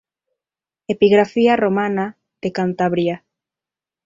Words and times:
Epigrafía 0.87 1.55
Romana 1.57 2.17
de 2.41 2.51
Cantabria. 2.51 3.23